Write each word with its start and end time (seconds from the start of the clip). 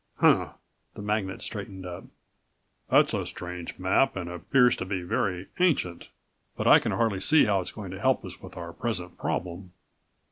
"Huh!" 0.17 0.53
The 0.95 1.03
magnate 1.03 1.43
straightened 1.43 1.85
up. 1.85 2.05
"That's 2.89 3.13
a 3.13 3.23
strange 3.27 3.77
map 3.77 4.15
and 4.15 4.27
appears 4.31 4.75
to 4.77 4.85
be 4.85 5.03
very 5.03 5.49
ancient, 5.59 6.09
but 6.57 6.65
I 6.65 6.79
can 6.79 6.93
hardly 6.93 7.19
see 7.19 7.45
how 7.45 7.59
it 7.59 7.69
is 7.69 7.71
going 7.71 7.91
to 7.91 8.01
help 8.01 8.25
us 8.25 8.41
with 8.41 8.57
our 8.57 8.73
present 8.73 9.19
problem." 9.19 9.73